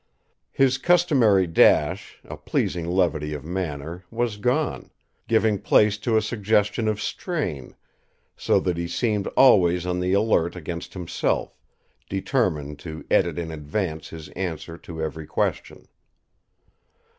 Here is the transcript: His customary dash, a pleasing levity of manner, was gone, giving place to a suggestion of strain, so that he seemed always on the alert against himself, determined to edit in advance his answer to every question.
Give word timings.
His 0.49 0.79
customary 0.79 1.45
dash, 1.45 2.19
a 2.23 2.35
pleasing 2.35 2.87
levity 2.87 3.35
of 3.35 3.45
manner, 3.45 4.03
was 4.09 4.37
gone, 4.37 4.89
giving 5.27 5.59
place 5.61 5.99
to 5.99 6.17
a 6.17 6.23
suggestion 6.23 6.87
of 6.87 6.99
strain, 6.99 7.75
so 8.35 8.59
that 8.61 8.77
he 8.77 8.87
seemed 8.87 9.27
always 9.37 9.85
on 9.85 9.99
the 9.99 10.13
alert 10.13 10.55
against 10.55 10.95
himself, 10.95 11.55
determined 12.09 12.79
to 12.79 13.05
edit 13.11 13.37
in 13.37 13.51
advance 13.51 14.09
his 14.09 14.29
answer 14.29 14.75
to 14.79 14.99
every 15.03 15.27
question. 15.27 15.87